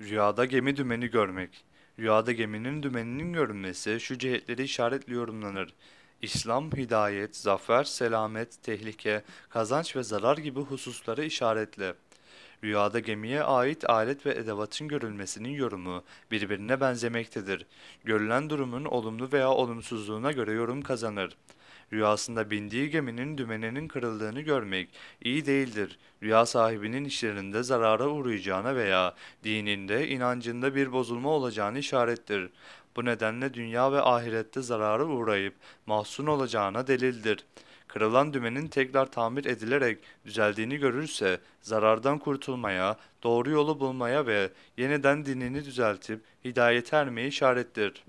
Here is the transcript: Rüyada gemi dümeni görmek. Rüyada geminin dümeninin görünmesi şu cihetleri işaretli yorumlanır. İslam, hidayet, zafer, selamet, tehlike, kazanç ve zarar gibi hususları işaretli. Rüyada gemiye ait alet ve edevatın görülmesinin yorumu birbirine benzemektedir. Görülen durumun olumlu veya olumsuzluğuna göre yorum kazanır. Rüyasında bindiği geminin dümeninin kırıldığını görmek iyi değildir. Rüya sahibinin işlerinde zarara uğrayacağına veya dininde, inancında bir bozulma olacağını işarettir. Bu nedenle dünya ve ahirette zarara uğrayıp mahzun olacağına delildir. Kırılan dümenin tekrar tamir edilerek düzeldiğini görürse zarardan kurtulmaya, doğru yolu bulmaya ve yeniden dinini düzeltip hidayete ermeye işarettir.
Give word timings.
Rüyada 0.00 0.44
gemi 0.44 0.76
dümeni 0.76 1.06
görmek. 1.10 1.64
Rüyada 1.98 2.32
geminin 2.32 2.82
dümeninin 2.82 3.32
görünmesi 3.32 4.00
şu 4.00 4.18
cihetleri 4.18 4.62
işaretli 4.62 5.14
yorumlanır. 5.14 5.74
İslam, 6.22 6.72
hidayet, 6.72 7.36
zafer, 7.36 7.84
selamet, 7.84 8.62
tehlike, 8.62 9.22
kazanç 9.48 9.96
ve 9.96 10.02
zarar 10.02 10.38
gibi 10.38 10.60
hususları 10.60 11.24
işaretli. 11.24 11.94
Rüyada 12.64 12.98
gemiye 12.98 13.42
ait 13.42 13.90
alet 13.90 14.26
ve 14.26 14.30
edevatın 14.30 14.88
görülmesinin 14.88 15.48
yorumu 15.48 16.02
birbirine 16.30 16.80
benzemektedir. 16.80 17.66
Görülen 18.04 18.50
durumun 18.50 18.84
olumlu 18.84 19.32
veya 19.32 19.50
olumsuzluğuna 19.50 20.32
göre 20.32 20.52
yorum 20.52 20.82
kazanır. 20.82 21.36
Rüyasında 21.92 22.50
bindiği 22.50 22.90
geminin 22.90 23.38
dümeninin 23.38 23.88
kırıldığını 23.88 24.40
görmek 24.40 24.88
iyi 25.22 25.46
değildir. 25.46 25.98
Rüya 26.22 26.46
sahibinin 26.46 27.04
işlerinde 27.04 27.62
zarara 27.62 28.08
uğrayacağına 28.08 28.76
veya 28.76 29.14
dininde, 29.44 30.08
inancında 30.08 30.74
bir 30.74 30.92
bozulma 30.92 31.28
olacağını 31.28 31.78
işarettir. 31.78 32.50
Bu 32.96 33.04
nedenle 33.04 33.54
dünya 33.54 33.92
ve 33.92 34.00
ahirette 34.00 34.62
zarara 34.62 35.04
uğrayıp 35.04 35.54
mahzun 35.86 36.26
olacağına 36.26 36.86
delildir. 36.86 37.44
Kırılan 37.88 38.32
dümenin 38.32 38.68
tekrar 38.68 39.06
tamir 39.06 39.44
edilerek 39.44 39.98
düzeldiğini 40.24 40.76
görürse 40.76 41.40
zarardan 41.60 42.18
kurtulmaya, 42.18 42.96
doğru 43.22 43.50
yolu 43.50 43.80
bulmaya 43.80 44.26
ve 44.26 44.50
yeniden 44.76 45.26
dinini 45.26 45.64
düzeltip 45.64 46.20
hidayete 46.44 46.96
ermeye 46.96 47.28
işarettir. 47.28 48.04